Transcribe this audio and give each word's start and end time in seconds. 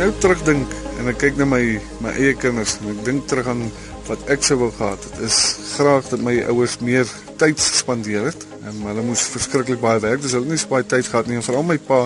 nou 0.00 0.12
terugdink 0.16 0.70
en 0.96 1.08
ek 1.10 1.18
kyk 1.20 1.36
na 1.36 1.44
my 1.44 1.60
my 2.00 2.12
eie 2.16 2.32
kinders 2.38 2.78
en 2.80 2.88
ek 2.94 3.00
dink 3.04 3.26
terug 3.28 3.50
aan 3.52 3.66
wat 4.06 4.22
ek 4.32 4.46
sou 4.46 4.56
wou 4.62 4.70
gehad 4.72 5.02
het, 5.04 5.18
is 5.26 5.36
graag 5.74 6.08
dat 6.08 6.22
my 6.24 6.32
ouers 6.48 6.78
meer 6.80 7.10
tyd 7.40 7.60
spandeer 7.60 8.30
het. 8.30 8.46
En 8.64 8.78
hulle 8.88 9.04
moes 9.04 9.26
verskriklik 9.30 9.80
baie 9.82 10.00
werk, 10.00 10.22
dis 10.24 10.32
hulle 10.34 10.48
het 10.48 10.56
nie 10.56 10.70
baie 10.72 10.86
tyd 10.88 11.10
gehad 11.10 11.28
nie 11.28 11.36
en 11.36 11.44
veral 11.44 11.66
my 11.68 11.76
pa, 11.84 12.00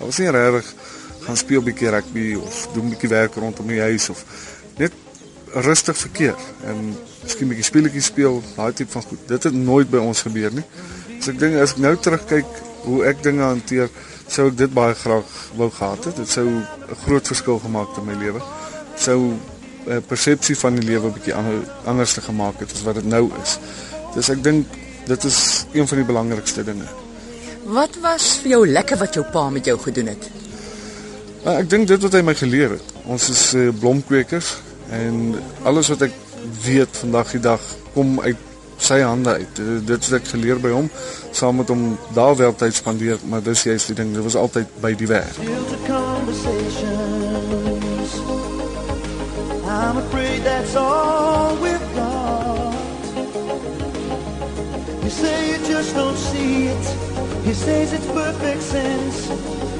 hy 0.00 0.08
was 0.08 0.18
nie 0.18 0.34
regtig 0.34 0.72
gaan 1.28 1.38
speel 1.38 1.62
bietjie 1.62 1.92
rugby 1.94 2.26
of 2.40 2.58
doen 2.74 2.90
bietjie 2.90 3.12
werk 3.14 3.38
rondom 3.38 3.70
die 3.70 3.80
huis 3.86 4.08
of 4.10 4.24
net 4.80 4.98
rustig 5.68 5.98
verkeer 6.02 6.46
en 6.66 6.84
miskien 7.22 7.52
bietjie 7.52 7.70
speletjies 7.70 8.10
speel, 8.10 8.42
daai 8.56 8.72
tipe 8.74 8.96
van 8.96 9.06
goed. 9.06 9.22
Dit 9.30 9.46
het 9.46 9.54
nooit 9.54 9.90
by 9.90 10.02
ons 10.02 10.26
gebeur 10.26 10.58
nie. 10.58 10.66
So 11.20 11.30
ek 11.30 11.42
dink 11.44 11.62
as 11.62 11.76
ek 11.76 11.84
nou 11.86 11.94
terugkyk 12.02 12.62
hoe 12.88 13.02
ek 13.06 13.22
dinge 13.22 13.46
hanteer, 13.46 13.92
sou 14.28 14.48
ek 14.50 14.56
dit 14.58 14.72
baie 14.72 14.94
graag 14.94 15.36
wou 15.56 15.70
gehad 15.72 16.04
het. 16.04 16.16
Dit 16.16 16.28
sou 16.28 16.46
'n 16.46 16.66
groot 17.04 17.26
verskil 17.26 17.58
gemaak 17.58 17.88
het 17.88 17.98
in 17.98 18.04
my 18.04 18.16
lewe. 18.24 18.40
Sou 18.96 19.32
'n 19.86 20.02
persepsie 20.06 20.56
van 20.58 20.74
die 20.74 20.84
lewe 20.84 21.10
bietjie 21.10 21.34
anders 21.84 22.12
te 22.12 22.20
gemaak 22.20 22.60
het 22.60 22.72
as 22.72 22.82
wat 22.82 22.94
dit 22.94 23.04
nou 23.04 23.30
is. 23.42 23.58
Dus 24.14 24.28
ek 24.28 24.42
dink 24.42 24.66
dit 25.06 25.24
is 25.24 25.64
een 25.72 25.88
van 25.88 25.96
die 25.96 26.06
belangrikste 26.06 26.64
dinge. 26.64 26.88
Wat 27.64 27.96
was 28.00 28.38
vir 28.42 28.50
jou 28.50 28.68
lekker 28.68 28.98
wat 28.98 29.14
jou 29.14 29.24
pa 29.32 29.48
met 29.50 29.64
jou 29.64 29.78
gedoen 29.78 30.06
het? 30.06 30.30
Uh, 31.46 31.58
ek 31.58 31.70
dink 31.70 31.88
dit 31.88 32.02
wat 32.02 32.12
hy 32.12 32.22
my 32.22 32.34
geleer 32.34 32.70
het. 32.70 32.94
Ons 33.04 33.28
is 33.28 33.54
uh, 33.54 33.68
blomkwekers 33.80 34.56
en 34.90 35.36
alles 35.68 35.88
wat 35.88 36.02
ek 36.08 36.12
weet 36.64 36.96
vandag 36.96 37.30
die 37.36 37.40
dag 37.40 37.60
kom 37.94 38.20
uit 38.20 38.47
sy 38.78 39.00
hande 39.02 39.32
uit. 39.40 39.62
Dit 39.86 40.08
het 40.08 40.20
ek 40.20 40.28
geleer 40.34 40.60
by 40.62 40.70
hom 40.74 40.90
saam 41.30 41.56
met 41.56 41.68
hom 41.68 41.98
daar 42.14 42.36
wel 42.36 42.54
tyd 42.54 42.74
spandeer, 42.74 43.18
maar 43.24 43.42
dis 43.42 43.62
juist 43.62 43.86
die 43.86 43.94
ding, 43.94 44.14
dit 44.14 44.22
was 44.22 44.36
altyd 44.36 44.66
by 44.80 44.94
die 44.94 45.06
werk. 45.06 45.36
I'm 49.68 49.96
afraid 49.96 50.42
that's 50.44 50.74
all 50.76 51.56
we've 51.62 51.88
got. 51.94 52.74
You 55.02 55.10
say 55.10 55.50
you 55.50 55.58
just 55.66 55.94
don't 55.94 56.16
see 56.16 56.66
it. 56.66 56.84
He 57.44 57.54
says 57.54 57.92
it's 57.92 58.06
perfect 58.06 58.62
sense. 58.62 59.28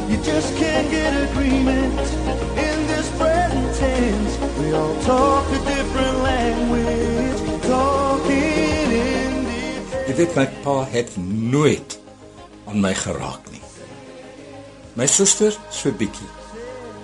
You 0.08 0.16
just 0.22 0.56
can't 0.56 0.90
get 0.90 1.12
agreement 1.30 2.00
in 2.56 2.86
this 2.86 3.10
present 3.18 3.76
tense. 3.76 4.38
We 4.60 4.72
all 4.72 4.94
talk 5.02 5.44
a 5.48 5.58
different 5.64 6.16
language, 6.22 7.62
Jy 7.68 8.07
weet 10.18 10.34
my 10.34 10.46
pa 10.64 10.82
het 10.90 11.12
nooit 11.16 11.98
aan 12.66 12.80
my 12.82 12.90
geraak 12.94 13.44
nie. 13.52 13.62
My 14.98 15.06
suster 15.06 15.54
so 15.70 15.94
bietjie. 15.94 16.26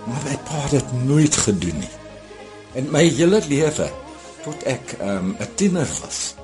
Maar 0.05 0.25
my 0.27 0.39
pa 0.49 0.63
het 0.65 0.75
dit 0.75 0.93
nooit 1.07 1.37
gedoen 1.47 1.79
nie. 1.79 1.93
En 2.75 2.91
my 2.91 3.05
hele 3.07 3.39
lewe 3.49 3.87
tot 4.43 4.67
ek 4.67 4.97
ehm, 4.99 5.31
'n 5.31 5.47
um, 5.47 5.55
tiener 5.55 5.89
was, 6.03 6.35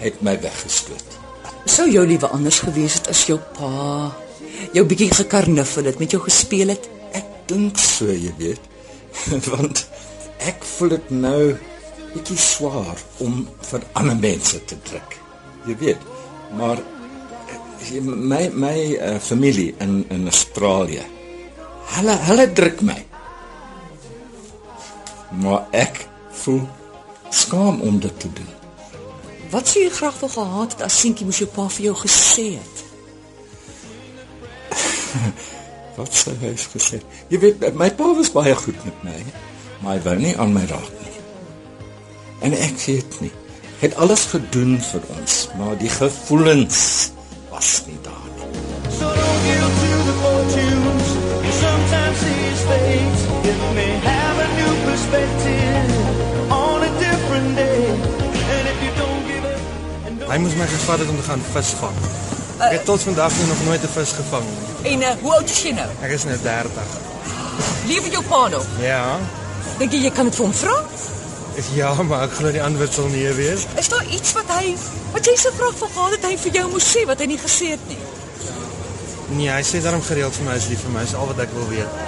het 0.00 0.22
my 0.22 0.40
weggestoot. 0.40 1.18
Sou 1.64 1.90
jou 1.90 2.06
liewe 2.06 2.26
anders 2.26 2.58
gewees 2.64 2.94
het 2.94 3.08
as 3.08 3.26
jou 3.26 3.38
pa 3.38 4.10
jou 4.72 4.86
bietjie 4.86 5.12
gekarnuffel 5.14 5.84
het, 5.84 5.98
met 5.98 6.10
jou 6.10 6.22
gespeel 6.22 6.68
het? 6.68 6.88
Ek 7.12 7.28
dink 7.46 7.78
so, 7.78 8.08
jy 8.08 8.32
weet. 8.38 8.60
Want 9.52 9.86
ek 10.38 10.64
voel 10.64 10.88
dit 10.88 11.10
nou 11.10 11.56
bietjie 12.14 12.38
swaar 12.38 12.98
om 13.18 13.44
vir 13.60 13.82
ander 13.92 14.16
mense 14.16 14.64
te 14.64 14.80
druk. 14.88 15.21
Jy 15.66 15.76
weet, 15.78 15.98
maar 16.58 16.78
eh, 16.78 18.00
my 18.02 18.50
my 18.54 18.76
uh, 18.96 19.18
familie 19.18 19.74
in 19.78 20.04
in 20.08 20.24
Australië. 20.24 21.04
Hulle 21.96 22.16
hulle 22.28 22.52
druk 22.52 22.80
my. 22.80 22.98
Maar 25.42 25.66
ek 25.70 26.06
voel 26.42 26.66
skaam 27.30 27.80
om 27.80 28.00
dit 28.00 28.20
te 28.20 28.32
doen. 28.32 28.50
Wat 29.52 29.68
sou 29.68 29.82
jy 29.84 29.90
graag 29.92 30.18
wil 30.20 30.32
gehad 30.32 30.72
het 30.72 30.82
as 30.86 30.98
seentjie 31.00 31.26
moes 31.28 31.40
jou 31.42 31.48
pa 31.52 31.68
vir 31.68 31.90
jou 31.90 31.96
gesê 32.02 32.46
het? 32.56 32.84
Wat 35.98 36.14
sou 36.16 36.34
hy 36.40 36.54
gesê? 36.56 37.02
Jy 37.28 37.40
weet 37.42 37.66
my 37.76 37.90
pa 37.96 38.14
was 38.16 38.32
baie 38.32 38.54
goed 38.56 38.78
met 38.88 39.04
my, 39.04 39.18
maar 39.82 39.98
hy 39.98 40.02
wou 40.06 40.16
nie 40.20 40.34
aan 40.40 40.54
my 40.56 40.64
raak 40.70 40.92
nie. 41.04 41.14
En 42.48 42.56
ek 42.56 42.80
weet 42.86 43.20
nie. 43.20 43.34
Het 43.82 43.94
alles 43.94 44.24
gedoen 44.30 44.76
vir 44.80 45.00
ons, 45.18 45.48
maar 45.58 45.74
die 45.78 45.88
gevoelens 45.90 47.10
was 47.50 47.82
nie 47.86 47.98
daar 48.02 48.28
nie. 48.36 48.50
So 48.98 49.08
don't 49.10 49.40
give 49.46 49.72
to 49.80 49.96
the 50.06 50.14
fortunes. 50.22 51.08
You 51.42 51.52
sometimes 51.62 52.18
see 52.22 52.36
his 52.46 52.60
face. 52.70 53.22
It 53.50 53.58
may 53.74 53.90
have 54.06 54.36
a 54.44 54.48
new 54.60 54.74
perspective 54.86 56.52
on 56.54 56.86
a 56.86 56.92
different 57.00 57.56
day. 57.56 57.86
And 58.54 58.64
if 58.70 58.78
you 58.86 58.92
don't 59.00 59.22
give 59.26 59.50
it 59.50 60.28
Hy 60.30 60.38
moes 60.38 60.54
my 60.54 60.68
gevat 60.76 61.02
het 61.02 61.08
om 61.08 61.18
te 61.18 61.26
gaan 61.26 61.42
visvang. 61.52 61.98
Ek 62.62 62.76
het 62.76 62.84
tot 62.86 63.02
vandag 63.02 63.34
nog 63.48 63.64
nooit 63.64 63.82
'n 63.82 63.94
vis 63.98 64.12
gevang 64.20 64.46
nie. 64.46 64.92
En 64.92 65.00
uh, 65.00 65.10
hoe 65.22 65.32
oud 65.34 65.50
is 65.50 65.62
jy 65.62 65.74
nou? 65.74 65.88
Ek 66.06 66.14
is 66.20 66.24
nou 66.30 66.38
30. 66.38 66.94
Leef 67.90 68.06
jou 68.14 68.22
pa 68.30 68.48
nog? 68.48 68.66
Ja. 68.78 69.18
Dink 69.78 69.90
jy 69.90 70.06
jy 70.06 70.14
kan 70.14 70.30
dit 70.30 70.38
vir 70.38 70.46
hom 70.46 70.54
vra? 70.54 70.78
Ja, 71.78 71.92
maar 72.02 72.26
ek 72.26 72.36
glo 72.38 72.52
die 72.52 72.62
antwoord 72.62 72.92
sal 72.92 73.08
nee 73.12 73.32
wees. 73.36 73.66
Is 73.80 73.88
daar 73.92 74.04
iets 74.08 74.32
wat 74.36 74.48
hy 74.56 74.74
wat 75.12 75.26
jy 75.28 75.36
so 75.36 75.52
graag 75.58 75.76
van 75.78 75.94
gehad 75.94 76.16
het 76.16 76.26
hy 76.30 76.36
vir 76.46 76.58
jou 76.60 76.66
moes 76.72 76.88
sê 76.94 77.04
wat 77.08 77.20
hy 77.20 77.28
nie 77.32 77.40
gesê 77.40 77.74
het 77.74 77.86
nie? 77.90 78.00
Nee, 79.36 79.48
hy 79.52 79.62
sê 79.64 79.80
daarom 79.84 80.02
gereeld 80.04 80.36
vir 80.36 80.48
my 80.48 80.56
is 80.60 80.68
lief 80.68 80.82
vir 80.84 80.92
my, 80.96 81.04
is 81.08 81.14
al 81.16 81.28
wat 81.30 81.40
ek 81.44 81.52
wil 81.56 81.68
weet. 81.72 82.00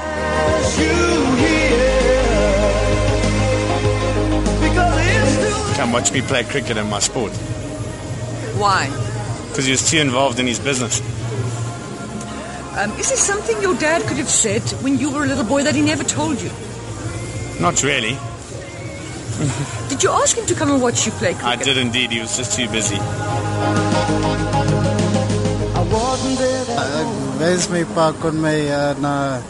Come 5.79 5.93
watch 5.93 6.13
me 6.13 6.23
play 6.23 6.45
cricket 6.45 6.77
in 6.77 6.89
my 6.89 7.01
sport. 7.01 7.33
Why? 8.61 8.89
Because 9.49 9.67
he 9.67 9.73
was 9.73 9.89
too 9.91 9.99
involved 9.99 10.39
in 10.39 10.47
his 10.47 10.59
business. 10.59 11.01
Um, 12.77 12.91
is 12.99 13.09
there 13.09 13.17
something 13.17 13.61
your 13.63 13.77
dad 13.79 14.03
could 14.03 14.19
have 14.19 14.29
said 14.29 14.63
when 14.83 14.99
you 14.99 15.11
were 15.11 15.25
a 15.25 15.27
little 15.27 15.45
boy 15.45 15.63
that 15.63 15.75
he 15.75 15.83
never 15.83 16.03
told 16.05 16.41
you? 16.43 16.51
Not 17.61 17.83
really. 17.83 18.19
Did 19.89 20.03
you 20.03 20.11
ask 20.11 20.37
him 20.37 20.47
to 20.47 20.55
come 20.55 20.71
and 20.71 20.83
watch 20.83 21.07
you 21.07 21.13
play 21.13 21.35
cricket? 21.35 21.45
I 21.47 21.57
did 21.57 21.77
indeed. 21.77 22.11
He 22.11 22.21
was 22.21 22.37
just 22.37 22.57
too 22.57 22.69
busy. 22.69 22.99
Ek 26.75 27.11
wens 27.39 27.69
my 27.71 27.85
pa 27.95 28.13
kon 28.21 28.41
my 28.41 28.57
uh, 28.73 28.95
na 28.99 29.41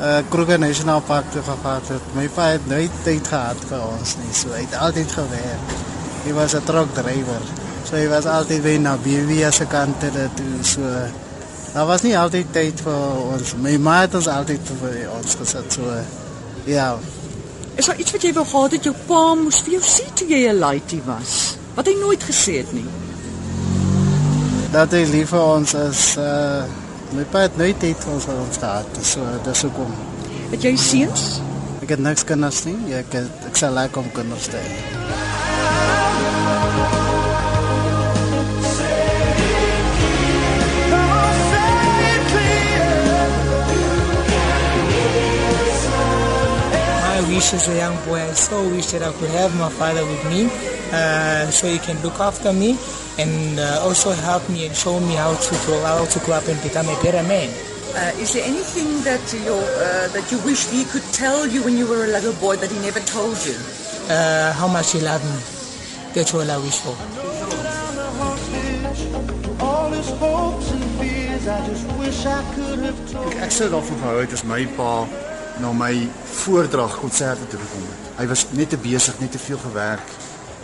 uh, 0.00 0.22
Kruger 0.30 0.58
National 0.58 1.00
Park 1.00 1.30
toe 1.32 1.42
gevat 1.42 1.88
het. 1.88 2.10
My 2.16 2.28
pa 2.28 2.50
het 2.54 2.66
nooit 2.70 3.00
tyd 3.04 3.26
gehad 3.26 3.64
vir 3.70 3.82
ons 3.86 4.16
nie. 4.20 4.32
So 4.36 4.52
hy 4.54 4.64
het 4.66 4.76
altyd 4.78 5.16
gewerk. 5.18 5.74
Hy 6.26 6.34
was 6.36 6.54
'n 6.54 6.64
truck 6.68 6.92
driver. 6.94 7.42
So 7.84 7.96
hy 7.96 8.08
was 8.08 8.26
altyd 8.26 8.62
by 8.62 8.76
na 8.78 8.96
BW 8.96 9.50
se 9.52 9.66
kant 9.66 10.00
toe. 10.00 10.28
So 10.62 10.82
daar 11.74 11.86
was 11.86 12.02
nie 12.02 12.18
altyd 12.18 12.52
tyd 12.52 12.80
vir 12.80 13.00
ons. 13.32 13.54
My 13.56 13.76
ma 13.78 14.00
het 14.04 14.14
ons 14.14 14.28
altyd 14.28 14.60
vir 14.82 15.08
ons 15.16 15.34
gesit. 15.34 15.72
So 15.72 15.82
ja. 16.66 16.98
Is 17.80 17.86
daar 17.86 17.96
iets 17.96 18.12
wat 18.12 18.22
jy 18.22 18.30
wou 18.36 18.42
gehad 18.44 18.74
het 18.76 18.84
jou 18.84 18.92
pa 19.08 19.20
moes 19.40 19.62
vir 19.64 19.78
jou 19.78 19.84
sê 19.88 20.04
toe 20.12 20.26
jy 20.28 20.40
'n 20.50 20.58
laaitie 20.60 21.00
was? 21.06 21.56
Wat 21.74 21.86
hy 21.88 21.94
nooit 21.96 22.22
gesê 22.22 22.52
het 22.60 22.72
nie. 22.76 22.84
Dat 24.72 24.92
hy 24.92 25.04
lief 25.08 25.28
vir 25.32 25.40
ons 25.40 25.74
is. 25.74 26.16
Uh, 26.16 26.62
my 27.16 27.24
pa 27.32 27.38
het 27.48 27.56
nooit 27.56 27.80
vir 27.80 28.12
ons, 28.12 28.24
vir 28.24 28.36
ons 28.36 28.56
gehad. 28.56 28.86
So 29.02 29.20
dis 29.44 29.62
hoekom. 29.62 29.94
Het 30.50 30.62
jy 30.62 30.76
seuns? 30.76 31.40
Ek 31.80 31.88
het 31.88 31.98
niks 32.04 32.24
kinders 32.24 32.64
nie. 32.64 32.76
Ek 32.92 33.12
het, 33.12 33.32
ek 33.48 33.56
sal 33.56 33.72
lekker 33.72 34.02
om 34.02 34.12
kinders 34.12 34.44
te 34.52 34.60
hê. 34.60 34.68
Wish 47.30 47.54
as 47.54 47.68
a 47.68 47.76
young 47.76 47.94
boy, 48.04 48.18
I 48.18 48.32
so 48.34 48.58
wish 48.68 48.90
that 48.90 49.02
I 49.02 49.12
could 49.12 49.30
have 49.30 49.54
my 49.56 49.70
father 49.70 50.04
with 50.04 50.22
me, 50.26 50.50
uh, 50.92 51.46
so 51.50 51.68
he 51.68 51.78
can 51.78 51.96
look 52.02 52.18
after 52.18 52.52
me 52.52 52.76
and 53.18 53.58
uh, 53.58 53.86
also 53.86 54.10
help 54.10 54.48
me 54.50 54.66
and 54.66 54.74
show 54.74 54.98
me 54.98 55.14
how 55.14 55.34
to 55.34 55.54
grow, 55.64 55.80
how 55.82 56.04
to 56.04 56.18
grow 56.26 56.34
up 56.36 56.48
and 56.48 56.60
become 56.62 56.88
a 56.88 56.98
better 57.02 57.22
man. 57.22 57.48
Uh, 57.94 58.12
is 58.22 58.34
there 58.34 58.44
anything 58.44 59.02
that 59.02 59.22
you 59.32 59.54
uh, 59.54 60.06
that 60.14 60.26
you 60.30 60.38
wish 60.42 60.66
he 60.70 60.84
could 60.84 61.06
tell 61.12 61.46
you 61.46 61.62
when 61.62 61.76
you 61.76 61.86
were 61.86 62.04
a 62.04 62.10
little 62.10 62.34
boy 62.42 62.56
that 62.56 62.70
he 62.70 62.78
never 62.80 63.00
told 63.00 63.38
you? 63.46 63.54
Uh, 64.10 64.52
how 64.54 64.66
much 64.66 64.92
he 64.92 65.00
loved 65.00 65.24
me. 65.24 65.40
That's 66.14 66.34
all 66.34 66.50
I 66.50 66.58
wish 66.58 66.78
for. 66.82 66.94
All 69.62 69.90
his 69.90 70.10
hopes 70.18 70.70
and 70.70 70.84
fears, 70.98 71.46
I 71.46 71.66
just 71.66 71.86
wish 71.98 72.26
I 72.26 72.42
could 72.54 72.78
have 72.86 73.00
told. 73.10 73.34
Ek, 73.34 73.42
ek 73.46 73.58
daarvan 73.74 73.98
gehou 74.02 74.18
het 74.22 74.32
as 74.34 74.44
my 74.46 74.64
pa 74.78 75.29
na 75.60 75.72
my 75.72 76.08
voordrag 76.40 76.96
konserte 77.00 77.46
toe 77.48 77.60
gekom 77.60 77.84
het. 77.88 78.08
Hy 78.20 78.26
was 78.30 78.46
net 78.56 78.72
te 78.72 78.78
besig, 78.80 79.18
net 79.20 79.32
te 79.32 79.38
veel 79.38 79.58
gewerk. 79.60 80.12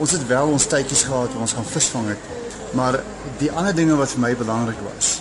Ons 0.02 0.12
het 0.16 0.26
wel 0.28 0.52
ons 0.52 0.66
tydjies 0.66 1.04
gehad 1.08 1.32
waar 1.32 1.44
ons 1.46 1.56
gaan 1.56 1.68
visvang 1.68 2.08
het, 2.12 2.28
maar 2.76 3.00
die 3.40 3.50
ander 3.52 3.74
dinge 3.76 3.96
wat 3.96 4.12
vir 4.14 4.22
my 4.24 4.32
belangrik 4.36 4.80
was, 4.88 5.18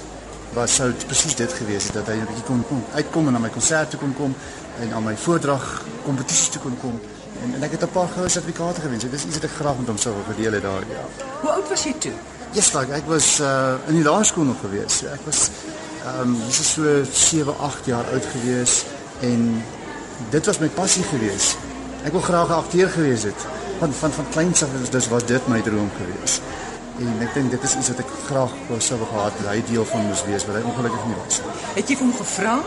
was 0.56 0.76
sou 0.80 0.90
presies 1.08 1.36
dit 1.36 1.54
gewees 1.60 1.90
het 1.90 2.00
dat 2.00 2.08
hy 2.08 2.16
'n 2.20 2.28
bietjie 2.30 2.48
kon 2.48 2.64
kom 2.68 2.84
uitkom 2.94 3.28
en 3.28 3.34
na 3.34 3.40
my 3.40 3.50
konsert 3.50 3.90
toe 3.90 4.00
kon 4.00 4.14
kom 4.16 4.36
en 4.80 4.94
aan 4.94 5.04
my 5.04 5.16
voordrag 5.16 5.84
kompetisies 6.06 6.50
toe 6.50 6.62
kon 6.62 6.78
kom. 6.82 7.00
En, 7.44 7.54
en 7.56 7.64
ek 7.64 7.72
het 7.72 7.84
'n 7.84 7.92
paar 7.92 8.08
goue 8.08 8.30
sertifikate 8.30 8.82
gewen. 8.82 9.00
So 9.00 9.10
dis 9.10 9.26
iets 9.26 9.36
wat 9.36 9.44
ek 9.44 9.58
graag 9.60 9.78
met 9.78 9.88
hom 9.88 9.98
sou 9.98 10.14
wil 10.16 10.24
verdeel 10.24 10.54
het 10.54 10.64
daar. 10.64 10.84
Ja. 10.90 11.06
Hoe 11.42 11.52
oud 11.52 11.70
was 11.70 11.84
jy 11.84 11.94
toe? 12.00 12.14
Yes, 12.52 12.74
like, 12.74 12.92
ek 12.94 13.08
was 13.08 13.40
uh 13.40 13.76
in 13.88 13.96
die 13.96 14.04
laerskool 14.04 14.44
nog 14.44 14.60
gewees. 14.60 15.04
Ek 15.04 15.26
was 15.26 15.50
ehm 16.06 16.22
um, 16.22 16.38
dis 16.46 16.60
is 16.60 16.72
so 16.74 17.04
7, 17.12 17.58
8 17.60 17.86
jaar 17.86 18.06
oud 18.14 18.26
gewees 18.32 18.86
en 19.22 19.64
dit 20.30 20.46
was 20.46 20.60
my 20.60 20.68
passie 20.68 21.04
gewees. 21.04 21.56
Ek 22.06 22.14
wou 22.14 22.24
graag 22.24 22.50
'n 22.50 22.62
akteur 22.64 22.90
gewees 22.90 23.24
het. 23.24 23.40
Van 23.80 23.94
van 23.94 24.12
van 24.12 24.30
kleins 24.30 24.64
af 24.64 24.70
was 24.80 24.90
dis 24.90 25.08
was 25.08 25.26
dit 25.26 25.48
my 25.48 25.62
droom 25.62 25.92
gewees. 25.98 26.42
En 27.00 27.22
ek 27.22 27.34
dink 27.34 27.52
dit 27.52 27.64
is 27.64 27.76
iets 27.76 27.88
wat 27.88 28.00
ek 28.00 28.12
graag 28.26 28.52
wou 28.68 28.80
sou 28.80 29.00
gehad 29.00 29.34
het 29.38 29.48
hy 29.48 29.64
deel 29.68 29.86
van 29.86 30.06
moes 30.06 30.24
wees, 30.26 30.46
maar 30.46 30.56
hy 30.56 30.62
ongelukkig 30.62 31.06
nie 31.06 31.16
was. 31.26 31.42
Het 31.76 31.90
jy 31.90 31.96
vir 31.96 32.06
hom 32.06 32.18
gevra? 32.18 32.60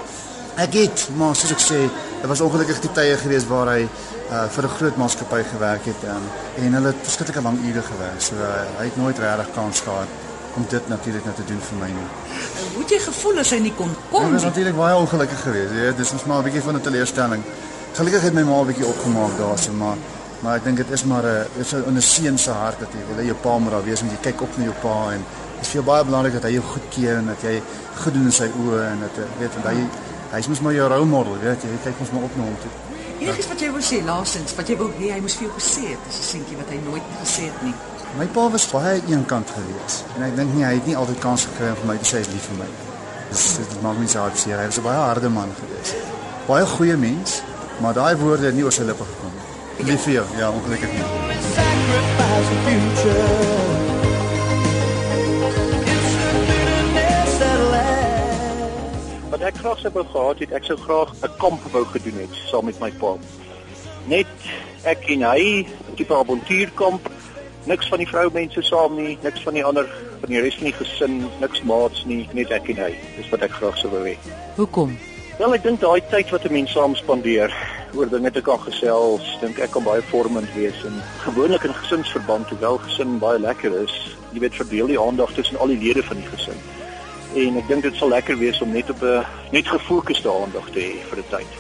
Ek 0.57 0.73
het, 0.75 1.09
maar 1.17 1.37
soos 1.37 1.51
ek 1.51 1.61
sê, 1.63 1.81
dit 2.21 2.29
was 2.29 2.41
ongelukkig 2.41 2.81
die 2.81 2.93
tye 2.93 3.17
gewees 3.17 3.47
waar 3.47 3.67
hy 3.67 3.89
uh 4.31 4.49
vir 4.49 4.65
'n 4.65 4.77
groot 4.77 4.97
maatskappy 4.97 5.43
gewerk 5.53 5.85
het 5.85 6.03
um, 6.05 6.25
en 6.57 6.73
hulle 6.73 6.87
het 6.87 7.03
verskriklik 7.03 7.43
lank 7.43 7.61
ure 7.65 7.83
gewerk. 7.83 8.21
So 8.21 8.35
uh, 8.35 8.65
hy 8.79 8.85
het 8.85 8.97
nooit 8.97 9.19
regtig 9.19 9.55
kans 9.55 9.81
gehad 9.81 10.28
om 10.57 10.65
dit 10.69 10.89
natuurlik 10.89 11.25
net 11.25 11.37
te 11.37 11.45
doen 11.45 11.61
vir 11.61 11.77
my 11.79 11.87
nie. 11.87 12.07
Hoe 12.75 12.83
het 12.83 12.91
jy 12.91 12.99
gevoel 12.99 13.39
as 13.39 13.51
hy 13.51 13.59
nie 13.59 13.73
kon 13.77 13.91
kom 14.11 14.25
Ek 14.25 14.33
was 14.33 14.43
nie? 14.43 14.51
natuurlik 14.51 14.77
baie 14.77 14.97
ongelukkig 14.97 15.41
geweest. 15.43 15.73
Jy 15.73 15.81
weet, 15.81 15.97
dis 15.97 16.13
ons 16.13 16.25
maar 16.25 16.39
'n 16.39 16.45
bietjie 16.45 16.63
van 16.63 16.75
'n 16.77 16.81
teleurstelling. 16.81 17.43
Gelukkig 17.95 18.23
het 18.23 18.35
my 18.35 18.43
ma 18.43 18.61
'n 18.61 18.67
bietjie 18.67 18.87
opgemaak 18.87 19.39
daarso, 19.39 19.73
maar 19.73 19.97
maar 20.41 20.57
ek 20.57 20.65
dink 20.65 20.77
dit 20.77 20.91
is 20.91 21.05
maar 21.05 21.23
'n 21.25 21.47
dit 21.57 21.67
is 21.67 21.73
'n 21.75 22.01
seun 22.01 22.39
se 22.39 22.51
hart 22.51 22.79
dat 22.81 22.89
jy 22.93 23.03
wil 23.09 23.25
hê 23.25 23.27
jou 23.27 23.37
pa 23.43 23.59
moet 23.59 23.71
daar 23.73 23.85
wees 23.85 24.01
en 24.01 24.09
jy 24.11 24.19
kyk 24.23 24.41
op 24.43 24.57
na 24.59 24.65
jou 24.65 24.75
pa 24.83 25.13
en 25.13 25.25
dit 25.57 25.63
is 25.63 25.69
vir 25.69 25.83
jou 25.83 25.85
baie 25.85 26.05
belangrik 26.05 26.33
dat 26.33 26.43
hy 26.43 26.51
jou 26.53 26.63
goedkeur 26.65 27.17
en 27.17 27.27
dat 27.27 27.41
jy 27.43 27.63
goed 28.03 28.13
doen 28.15 28.25
in 28.25 28.33
sy 28.33 28.45
oë 28.63 28.81
en 28.93 28.99
dat 29.01 29.15
jy 29.17 29.25
weet 29.39 29.53
want 29.55 29.67
hy 29.67 29.89
hy's 30.37 30.47
mos 30.49 30.61
maar 30.61 30.73
jou 30.75 30.89
rolmodel, 30.89 31.39
weet 31.43 31.63
jy. 31.63 31.69
Jy 31.69 31.79
kyk 31.85 32.01
ons 32.01 32.11
maar 32.13 32.23
op 32.23 32.37
na 32.37 32.43
hom 32.43 32.57
toe. 32.63 32.71
Enigiets 33.19 33.49
wat 33.51 33.59
jy 33.63 33.69
wou 33.75 33.81
sê 33.83 33.99
laasens, 34.07 34.53
wat 34.55 34.69
jy 34.71 34.77
wou 34.79 34.87
hê 34.95 35.09
hy 35.11 35.21
moes 35.23 35.35
vir 35.39 35.49
jou 35.49 35.55
gesê 35.57 35.89
het, 35.91 36.03
is 36.07 36.19
'n 36.19 36.27
seentjie 36.31 36.57
wat 36.57 36.69
hy 36.71 36.79
nooit 36.85 37.07
gesê 37.23 37.43
het 37.51 37.63
nie. 37.63 37.75
My 38.19 38.27
pa 38.27 38.49
was 38.51 38.67
baie 38.71 39.03
eenkant 39.09 39.51
geweest 39.51 40.05
en 40.17 40.23
ek 40.23 40.37
dink 40.37 40.55
nie 40.55 40.65
hy 40.65 40.75
het 40.75 40.87
nie 40.87 40.97
altyd 40.97 41.19
kans 41.19 41.45
gekry 41.45 41.69
om 41.71 41.77
vir 41.81 41.87
my 41.87 41.97
te 41.99 42.05
sê 42.05 42.15
hy 42.19 42.21
is 42.21 42.29
lief 42.29 42.47
vir 42.51 42.59
my. 42.59 42.71
Dis 43.31 43.57
dit 43.57 43.83
maak 43.83 43.99
my 43.99 44.07
so 44.07 44.19
hartseer. 44.19 44.59
Hy 44.59 44.67
was 44.67 44.79
'n 44.79 44.83
baie 44.83 44.97
harde 44.97 45.29
man 45.29 45.51
geweest. 45.61 45.95
Baie 46.47 46.67
goeie 46.67 46.97
mens, 46.97 47.43
maar 47.81 47.95
daai 47.95 48.17
woorde 48.17 48.47
het 48.47 48.55
nie 48.55 48.65
oor 48.65 48.73
sy 48.73 48.83
lippe 48.83 49.05
gekom 49.05 49.33
nie. 49.35 49.87
Lief 49.91 50.03
vir 50.03 50.13
jou, 50.13 50.27
ja, 50.39 50.51
ongelukkig 50.51 50.93
nie. 50.93 51.05
Wat 59.39 59.53
ek 59.53 59.59
graag 59.63 59.79
sou 59.79 59.91
wou 59.95 60.03
gehad 60.03 60.41
het, 60.43 60.53
ek 60.57 60.65
sou 60.67 60.75
graag 60.83 61.11
'n 61.23 61.37
kamp 61.39 61.63
wou 61.71 61.85
gedoen 61.87 62.17
het 62.19 62.35
saam 62.51 62.65
met 62.67 62.81
my 62.81 62.91
pa. 62.91 63.15
Net 64.11 64.27
ek 64.83 65.07
en 65.15 65.23
hy, 65.23 65.63
'n 65.63 65.95
tipe 65.95 66.15
avontuurkamp. 66.15 67.07
Niks 67.65 67.89
van 67.89 67.99
die 67.99 68.09
vroumense 68.09 68.63
saam 68.63 68.97
nie, 68.97 69.19
niks 69.23 69.43
van 69.43 69.55
die 69.55 69.65
ander 69.65 69.87
van 70.21 70.29
die 70.29 70.41
res 70.41 70.55
van 70.55 70.65
die 70.65 70.73
gesin, 70.73 71.31
niks 71.41 71.63
maats 71.63 72.05
nie, 72.05 72.29
net 72.33 72.51
ek 72.51 72.69
en 72.69 72.77
hy. 72.77 72.99
Dis 73.17 73.29
wat 73.31 73.43
ek 73.43 73.51
graag 73.51 73.79
sou 73.79 73.91
wou 73.91 74.03
hê. 74.09 74.17
Hoekom? 74.57 74.99
Wel, 75.39 75.55
ek 75.55 75.63
dink 75.63 75.81
daai 75.81 76.03
tyd 76.11 76.31
wat 76.31 76.45
'n 76.45 76.53
mens 76.53 76.73
saam 76.73 76.97
spandeer 76.97 77.55
oor 77.95 78.09
dinge 78.09 78.31
te 78.31 78.43
kan 78.43 78.59
gesels, 78.59 79.39
dink 79.41 79.59
ek 79.59 79.71
kan 79.71 79.85
baie 79.85 80.03
vormend 80.03 80.51
wees 80.55 80.85
en 80.85 80.99
gewoonlik 81.23 81.63
in 81.63 81.75
gesinsverband, 81.75 82.49
hoewel 82.49 82.79
gesin 82.79 83.19
baie 83.19 83.39
lekker 83.39 83.83
is, 83.85 84.17
jy 84.33 84.41
weet 84.41 84.55
verdeel 84.55 84.87
die 84.87 85.01
aandag 85.01 85.31
tussen 85.33 85.59
al 85.59 85.71
die 85.71 85.79
lede 85.79 86.03
van 86.03 86.17
die 86.17 86.27
gesin. 86.27 86.59
En 87.37 87.57
ek 87.61 87.69
dink 87.69 87.83
dit 87.83 87.95
sal 87.95 88.09
lekker 88.09 88.39
wees 88.39 88.61
om 88.65 88.73
net 88.73 88.91
op 88.91 89.03
'n 89.03 89.25
net 89.53 89.67
gefokusde 89.69 90.31
aandag 90.33 90.71
te 90.73 90.81
hê 90.81 90.93
vir 91.11 91.19
'n 91.19 91.29
tyd. 91.31 91.53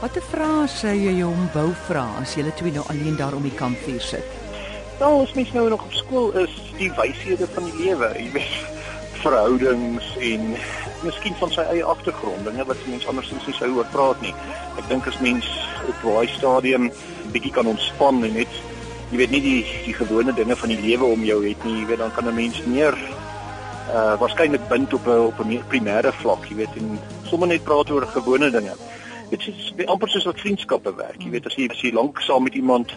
Watter 0.00 0.22
vrae 0.22 0.68
sou 0.68 0.94
jy 0.94 1.22
hom 1.22 1.48
wou 1.54 1.72
vra 1.88 2.06
as 2.20 2.34
julle 2.34 2.52
twee 2.54 2.72
nou 2.72 2.84
alleen 2.88 3.16
daar 3.16 3.34
om 3.34 3.42
die 3.42 3.58
kampvuur 3.58 4.00
sit? 4.00 4.24
Nou, 5.00 5.22
as 5.22 5.32
mens 5.34 5.52
nou 5.52 5.68
nog 5.68 5.82
op 5.82 5.92
skool 5.92 6.32
is, 6.38 6.50
die 6.78 6.90
wyshede 6.92 7.46
van 7.54 7.64
die 7.64 7.84
lewe, 7.84 8.12
jy 8.18 8.30
weet, 8.32 8.54
verhoudings 9.24 10.16
en 10.20 10.56
miskien 11.02 11.34
van 11.40 11.50
sy 11.50 11.64
eie 11.72 11.84
agtergrond, 11.84 12.44
dinge 12.44 12.64
wat 12.64 12.86
mens 12.86 13.06
andersins 13.06 13.46
nie 13.46 13.54
sou 13.58 13.68
oor 13.76 13.86
praat 13.92 14.20
nie. 14.22 14.34
Ek 14.78 14.88
dink 14.88 15.06
as 15.06 15.18
mens 15.18 15.46
op 15.88 16.02
daai 16.02 16.28
stadium 16.36 16.90
bietjie 17.34 17.52
kan 17.52 17.66
ontspan 17.66 18.22
en 18.26 18.34
net 18.38 18.58
jy 19.10 19.18
weet 19.22 19.30
nie 19.34 19.42
die 19.42 19.60
die 19.86 19.94
gewone 19.96 20.34
dinge 20.36 20.56
van 20.56 20.74
die 20.74 20.80
lewe 20.82 21.10
om 21.10 21.24
jou 21.24 21.38
het 21.46 21.64
nie, 21.64 21.80
jy 21.80 21.86
weet 21.90 22.02
dan 22.04 22.14
kan 22.14 22.28
'n 22.28 22.34
mens 22.34 22.62
meer 22.66 22.94
uh 23.88 24.14
waarskynlik 24.20 24.68
bind 24.68 24.94
op 24.94 25.06
'n 25.06 25.26
op 25.30 25.38
'n 25.44 25.62
primêre 25.68 26.12
vlak, 26.12 26.48
jy 26.48 26.56
weet, 26.56 26.76
en 26.76 26.98
sommer 27.24 27.48
net 27.48 27.64
praat 27.64 27.90
oor 27.90 28.06
gewone 28.06 28.50
dinge. 28.50 28.74
Dit 29.30 29.46
is 29.48 29.72
amper 29.86 30.08
soos 30.08 30.24
wat 30.24 30.40
vriendskappe 30.40 30.94
werk. 30.94 31.22
Jy 31.22 31.30
weet 31.30 31.46
as 31.46 31.54
jy 31.54 31.68
as 31.70 31.80
jy 31.80 31.92
lank 31.92 32.20
saam 32.20 32.42
met 32.42 32.54
iemand 32.54 32.94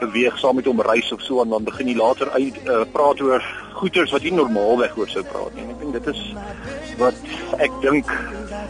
beweeg, 0.00 0.38
saam 0.38 0.54
met 0.56 0.66
hom 0.66 0.80
reis 0.80 1.12
of 1.12 1.20
so 1.22 1.42
en 1.42 1.48
dan 1.48 1.64
begin 1.64 1.88
jy 1.88 1.96
later 1.96 2.30
uit 2.30 2.56
uh, 2.66 2.82
praat 2.92 3.20
oor 3.20 3.42
goeters 3.74 4.12
wat 4.14 4.22
jy 4.22 4.30
normaalweg 4.34 4.96
oor 4.96 5.08
sou 5.08 5.22
praat 5.22 5.54
nie. 5.54 5.66
Ek 5.70 5.78
dink 5.82 5.92
dit 5.92 6.06
is 6.14 6.22
wat 6.98 7.14
ek 7.58 7.72
dink 7.82 8.10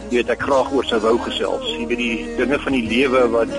jy 0.09 0.21
weet 0.21 0.29
ek 0.29 0.41
graag 0.47 0.73
oor 0.73 0.85
sou 0.85 0.99
wou 1.05 1.17
gesels. 1.27 1.67
Jy 1.77 1.85
weet 1.91 2.01
die 2.01 2.17
dinge 2.37 2.59
van 2.59 2.77
die 2.77 2.87
lewe 2.89 3.27
wat 3.37 3.53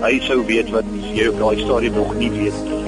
hy 0.00 0.18
sou 0.26 0.40
weet 0.46 0.70
wat 0.74 0.84
jy 1.12 1.28
op 1.28 1.38
daai 1.44 1.64
stadium 1.64 1.94
nog 2.00 2.14
nie 2.18 2.30
weet 2.30 2.64
nie. 2.66 2.78